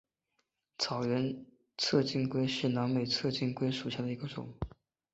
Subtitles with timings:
[0.79, 1.45] 草原
[1.77, 4.67] 侧颈龟是南美侧颈龟属下的一种龟。